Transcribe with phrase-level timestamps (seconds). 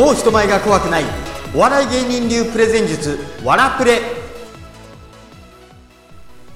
[0.00, 1.04] もう人前が怖くない。
[1.54, 3.18] お笑い芸人流プレゼン術。
[3.44, 4.00] わらプレ。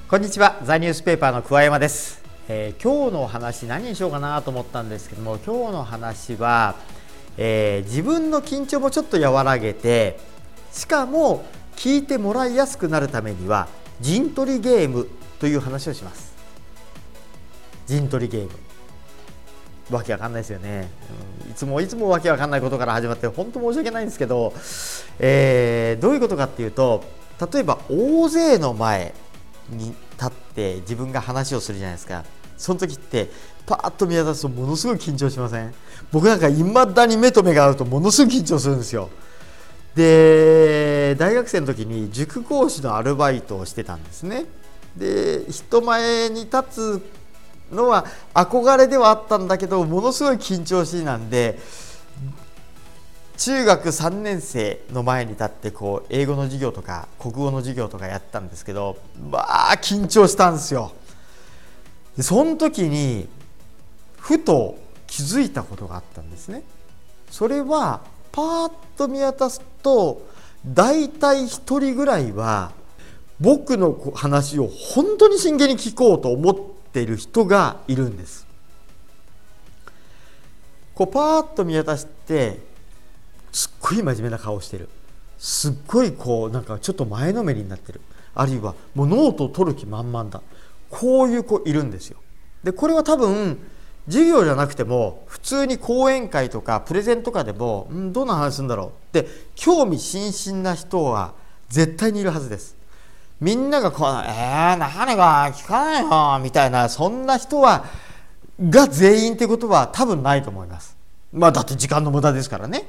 [0.09, 0.59] こんにちは。
[0.65, 6.77] ザニュースペーパーの桑山です、えー今日のお話何にしようかなと思ったんですけども今日の話は、
[7.37, 10.19] えー自分の緊張もちょっと和らげて
[10.73, 11.45] しかも
[11.77, 13.69] 聞いてもらいやすくなるためには
[14.01, 15.07] 陣取りゲーム
[15.39, 16.33] という話をします。
[17.85, 18.51] 陣取りゲーム。
[19.91, 20.89] わけわかんないですよね、
[21.47, 24.53] うんいつもいつもわけわかんないことから始まって本当申し訳ないんですけど、
[25.21, 27.05] えーどういうことかっていうと
[27.53, 29.15] 例えば大勢の前
[29.71, 32.25] に立って自分が話をするじゃないですか。
[32.57, 33.31] その時って
[33.67, 35.75] パーッと見渡すとものすごい緊張しません？
[36.13, 39.11] 僕なんかいまだに目と目が合うとものすごい緊張するんですよ。
[39.95, 44.47] で大学生の時に塾講師のアルバイトをしてたんですね。
[44.97, 47.03] で人前に立つ
[47.73, 51.59] のは憧れではあったんだけどものすごい緊張しいなんで
[53.37, 58.97] 中学3年生の前に立ってこう英語の授業とか国語の授業とかやったんですけど
[59.31, 60.93] まあ緊張したんですよ。
[62.17, 63.29] でその時に
[64.19, 66.63] ふと気づいたことがあったんですね。
[67.31, 70.23] それはパーッと見渡すと
[70.65, 72.73] 大体1人ぐらいは
[73.41, 76.57] 僕の話を本当に真剣に聞こうと思っ
[76.95, 78.47] ている人がいるんです。
[80.95, 82.61] こうパーッと見渡して
[83.51, 84.89] すっごい真面目な顔してる。
[85.37, 88.01] すっごいこうなんかちょっと前のめりになってる。
[88.35, 90.41] あるいはもうノートを取る気満々だ。
[90.89, 92.19] こういう子いるんですよ。
[92.63, 93.59] でこれは多分
[94.07, 101.35] 授業じゃなくても普通に講演会とかプレゼンとかでも、ん、どんな話するんだろうって興味津々な人は
[101.69, 102.74] 絶対にいるはずです。
[103.45, 107.85] みんながこう「えー、何が聞かないよ」みたいなそんな人は
[108.71, 110.97] が全員ってことは多分ないと思います。
[111.31, 112.89] まあだって時間の無駄ですからね。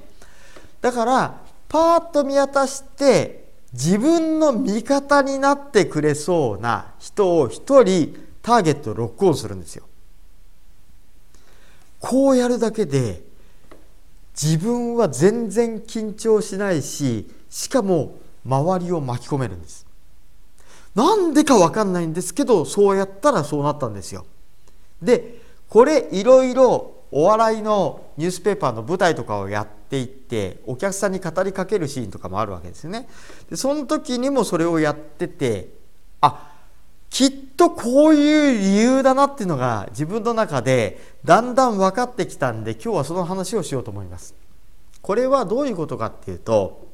[0.80, 9.84] だからパーッと見渡して自分の味方になってくれそうな人を一人ターゲットをロックオンするんですよ。
[12.00, 13.26] こうやるだけで
[14.42, 19.86] 自分は全然緊張しないししかも周りを巻き込めるんです。
[20.96, 24.26] なんでかわかんないんですけどそうやったらそうなったんですよ。
[25.02, 33.08] でこれいろいろお笑いのニュースペーパーの舞台とかをやっていってお客さんに語りかけるシーンとかもあるわけですよね。
[33.50, 35.70] でその時にもそれをやってて
[36.22, 36.52] あ
[37.10, 44.36] きっとこういう理由だなっていうのが自分の中でだんだん分かってきたんで今日はその話をしようと思います。
[45.02, 46.85] これはどういうことかっていうと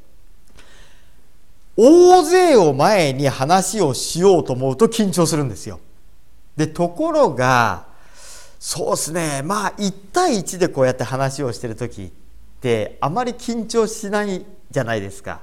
[1.78, 5.80] 大勢を前に話をしようと思うと緊張するんですよ
[6.58, 7.88] でところが
[8.60, 12.12] そうですねまあ1対1でこうやって話をしてる時っ
[12.62, 15.42] てあまり緊張しないじゃないですか。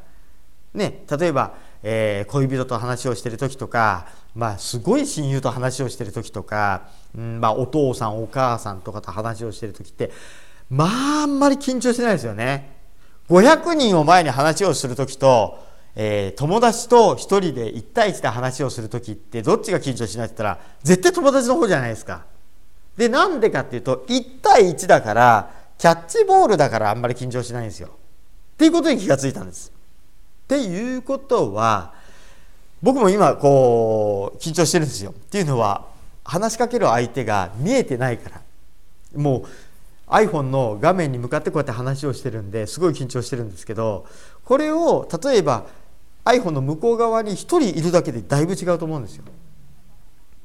[0.72, 10.12] ね、例えば、えー恋人と話をしてる時とか、まあ、すごい親友と話をしてる時とか、うんまあ、お父さんお母さんとかと話をしてる時って
[10.71, 10.88] まあ
[11.22, 12.77] あんまり緊張しないですよね。
[13.28, 15.59] 500人を前に話をする時と、
[16.01, 22.25] えー友達と1人で1対1で話をする時ってどっちが緊張しないって言ったら絶対友達の方じゃないですか。
[22.97, 27.89] でなんでかっていうと1対1だからキャッチボールだからあんまり緊張しないんですよ。
[27.89, 29.73] っていうことに気がついたんです。
[30.45, 31.95] っていうことは
[32.81, 35.11] 僕も今こう緊張してるんですよ。
[35.11, 35.87] っていうのは
[36.23, 38.41] 話しかける相手が見えてないから
[39.17, 44.07] もう iPhone の画面に向かってこうやって話をしてるんですごい緊張してるんですけど
[44.45, 45.67] これを例えば
[46.28, 49.25] iPhone の向こう側に1人いるだけでだいぶ違うと思うんですよ。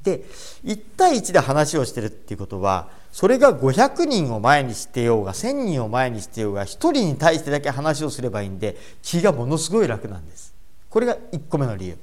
[0.03, 0.25] で
[0.65, 10.53] 1対1で話をしてるっていうことはそれが500人を前にしてようが1000人を前にしてようが1人に対してだけ話をすればいいんで気がものすごい楽なんです。
[10.89, 11.97] これが1個目の理由。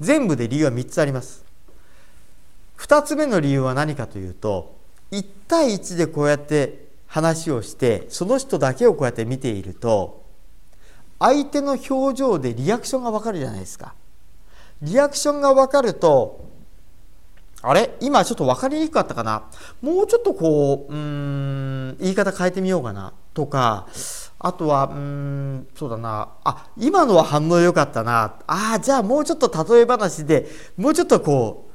[0.00, 1.44] 全部で理由は3つあります。
[2.78, 4.76] 2つ目の理由は何かというと
[5.12, 10.23] 1対1でこうやって話をしてその人だけをこうやって見ていると
[11.18, 13.94] 相手の表情でリアクションが分かるじゃないですか。
[14.82, 16.44] リアクションが分かると
[17.62, 17.96] あれ？
[18.00, 19.44] 今ちょっと分かりにくかったかな？
[19.80, 23.14] もうちょっとこううん言い方変えてみようかな。
[23.32, 23.86] とか
[24.38, 26.28] あとはうんそうだな。
[26.44, 28.34] あ今のは反応良かったな。
[28.46, 30.46] あじゃあもうちょっと例え話で
[30.76, 31.70] もうちょっとこ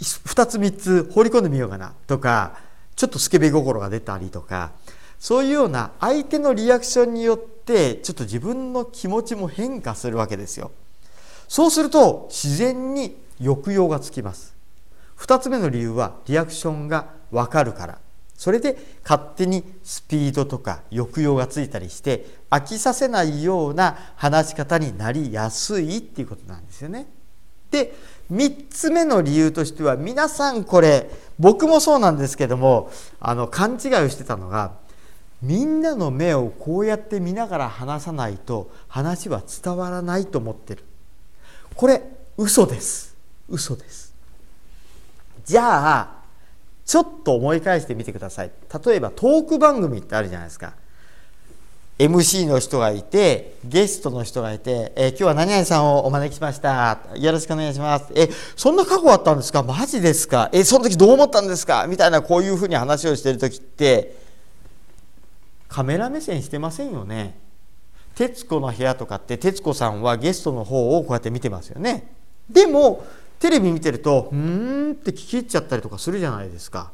[0.00, 1.94] う2つ3つ放り込んでみようかな。
[2.08, 2.56] とか
[2.96, 4.72] ちょっとスケベ心が出たりとか。
[5.24, 10.70] そういうような相手のリアクションによってちょっと自分の気持ちも変化するわけですよ。
[11.48, 14.54] そうすると自然に抑揚がつきます。
[15.16, 17.98] 2つ目の理由はリアクションが分かるから
[18.36, 27.06] それで勝手にスピードとか抑揚がついたりして飽きさせないような話し方になりやすいっていうことなんですよね。
[27.70, 27.94] で
[28.30, 32.90] 3つ目の理由としては皆さんこれ僕もそうなんですけども
[33.20, 34.83] あの勘違いをしてたのが
[35.42, 40.84] みんなの目をこうやって見ながら話さないと話は伝わらないと思ってる。
[41.74, 42.02] これ
[42.36, 43.14] 嘘です。
[43.48, 44.14] 嘘です。
[45.44, 46.08] じゃあ
[46.86, 48.50] ちょっと思い返してみてください。
[48.86, 50.72] 例えばトーク番組ってあるじゃないですか。
[51.96, 56.98] MC の人がいてゲストの人がいて、えー、今日は何々さんをお招きしました。
[57.14, 58.06] よろしくお願いします。
[58.16, 59.62] えそんな過去あったんですか？
[59.62, 60.50] マジですか？
[60.52, 61.86] えその時どう思ったんですか？
[61.86, 64.23] みたいなこういうふうに話をしてる時って
[65.74, 67.36] カメラ目線してませんよね
[68.14, 72.12] 徹子の部屋とかって徹子さんはゲストの方をこうやって見てますよね
[72.48, 73.04] でも
[73.40, 76.92] テレビ見てるとうんって聞き入っちゃったりとかするじゃないですか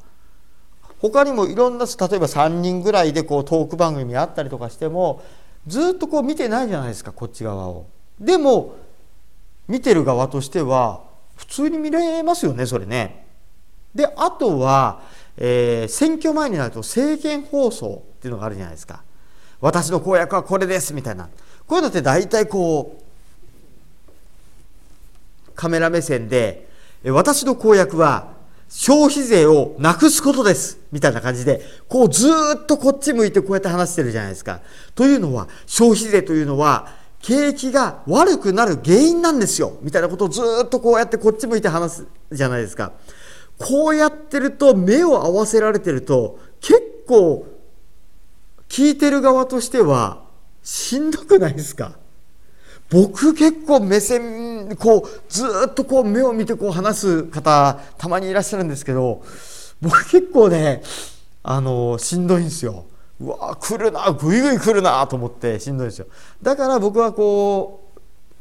[0.99, 5.23] 他にもいろんな例えば3人ぐらいでこうトーク番組あったりとかしても
[5.67, 7.87] ずっとこう見てないじゃないですかこっち側を。
[8.19, 8.77] でも
[9.69, 11.05] 見てる側としては
[11.37, 13.27] 普通に見れますよねそれね。
[13.95, 15.03] であとは、
[15.37, 19.03] えー、選挙前になると政見放送っていうのがあるじゃないですか。
[19.61, 21.29] 私の公約はこれですみたいな
[21.67, 22.99] こういうのって大体こ
[25.49, 26.69] うカメラ目線で
[27.05, 28.41] 私の公約は
[28.71, 32.29] 消費税をなくすことですみたいな感じで、こうず
[32.63, 34.61] っとこっち向いてこうやって話してるじゃないですか。
[34.95, 36.89] というのは、消費税というのは、
[37.21, 42.93] 景気が悪くなる原因なんですよみたいなことをずっとこうやってこっち向いて話すじゃないですか。
[43.59, 47.47] こうやってると、目を合わせられてると、結構、
[48.71, 50.23] 聞いてる側としては、
[50.63, 51.99] しんどくないですか？
[52.89, 59.23] 僕結構目線こうずっとこう目を見てこう話す方たまにいらっしゃるんですけど
[59.81, 60.83] 僕結構ね
[61.43, 62.87] あのしんどいんですよ。
[63.21, 66.07] うわ来るなぐいぐい来るなと思ってしんどいですよ。
[66.43, 67.80] だから僕はこう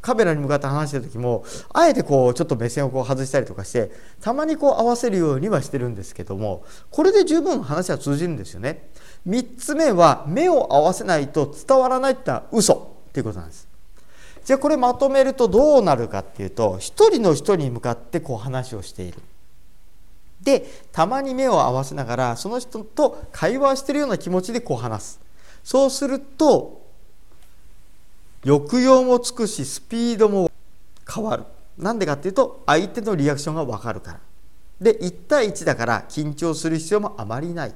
[0.01, 1.44] カメラに向かって話してる時も
[1.74, 3.92] あえてこうちょっと目線をこう外したりとかして
[4.22, 8.90] たまにこう合わせるようにはしてるんですけどもこれで十分話は通じるんですよね。
[9.28, 12.74] 3つ目は目を合わせないと伝わらないってのは嘘
[13.10, 13.68] っていうことなんです。
[14.46, 19.22] じゃあこれまとめるとどうなるかっていうと一人の人に向かってこう話をしている。
[20.42, 25.19] でたまに目を合わせながらその人と会話してるような気持ちでこう話す。
[25.63, 26.79] そうすると
[28.46, 30.52] 抑揚もつくしスピードも
[31.08, 31.44] 変わる。
[31.78, 34.20] なんでかっていうと相手のリアクションが分かるから。
[34.82, 37.76] で1対1だから緊張する必要もあまりない。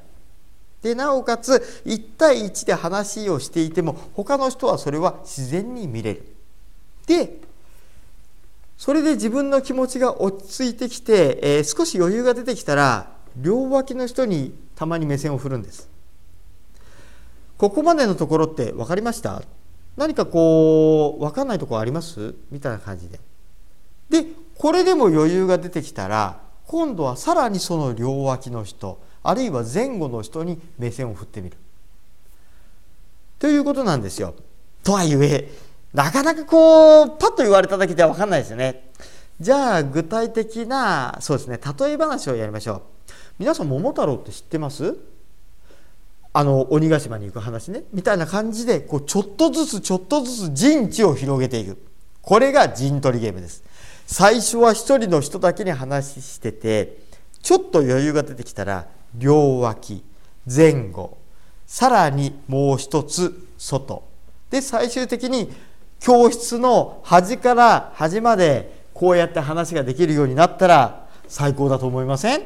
[0.82, 6.36] でなおかつ1対1で話をしていても他の人はそれは自然に見れる。
[7.08, 7.40] で
[8.78, 15.90] それで自分の気持ちが落ち着いてきて、えー、少し余裕が出てきたら両脇の人にたまに目線を振るんです
[17.58, 19.42] ここまでのところって分かりました？
[19.96, 22.36] 何かこう分かんないとこあります？
[22.52, 23.20] みたいな感じで。
[24.10, 24.26] で
[24.58, 31.58] これでも余裕が出てきたら今度はさらにその両脇の人あるいは前後の人に目線を振ってみる。
[33.40, 34.36] ということなんですよ。
[34.84, 35.50] とはいえ
[35.94, 38.90] なかなかこうパッと言われただけでは分かんないですよね。
[39.40, 42.82] じゃあ具体的なそうですね例え話をやりましょう。
[43.40, 44.96] 皆さん桃太郎って知ってます？
[46.36, 47.84] あの鬼ヶ島に行く話ね。
[47.94, 51.78] みたいな感じでこうちょっとずつちょっとずつ陣地を広げていく。
[52.22, 53.64] これが陣取りゲームです。
[54.08, 56.98] 最初は一人の人だけに話してて
[57.42, 60.04] ちょっと余裕が出てきたら両脇
[60.54, 61.18] 前後
[61.68, 64.04] さらにもう一つ外。
[64.50, 65.52] で最終的に
[66.00, 72.44] 教室の端から端までこうやって話ができるようになったら最高だと思いません？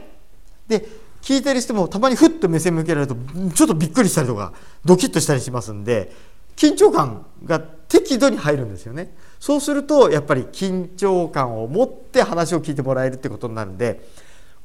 [0.68, 0.86] で
[1.22, 3.16] 聞いてる人もたまにふと目線向けられると
[3.54, 4.54] ちょっとびっくりしたりとか
[4.86, 6.12] ドキッとしたりしますんで
[6.56, 9.16] 緊張感が適度に入るんですよね。
[9.40, 14.08] そうするとやっぱり緊張感を持って話を聞いてもらえるってことになるんで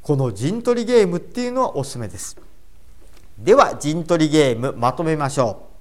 [0.00, 2.36] この陣取りゲームっていうのはおすすめです。
[3.38, 5.72] では陣取りゲームまとめましょう。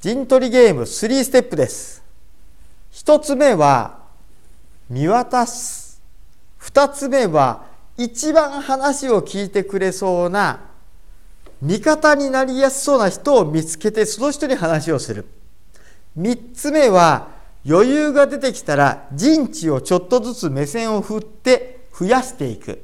[0.00, 2.02] 陣取りゲーム3ステップです。
[2.92, 3.98] 1つ目は
[4.90, 6.00] 見渡す。
[6.60, 7.64] 2つ目は
[7.96, 10.60] 一番話を聞いてくれそうな
[11.62, 15.26] 味方になりやすそうな人を見つけてその人に話をする。
[16.18, 17.28] 3つ目は
[17.68, 22.82] 余裕が出てきたら陣地をちょっとずつ目線を振って増やしていく。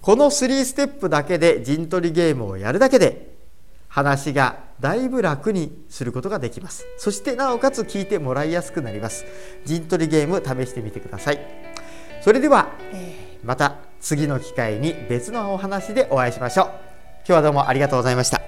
[0.00, 3.34] この3ステップだけで陣取りゲームをやるだけで
[3.88, 6.86] 話がだいぶ楽にすることができます。
[6.96, 9.24] そしてなおかつ聞いてもらいやすくなります。
[9.64, 11.40] 陣取りゲーム試してみてください。
[12.22, 12.70] それでは、
[13.44, 16.89] また次の機会に別のお話でお会いしましょう
[17.26, 18.40] 今日はどうもありがとうございました。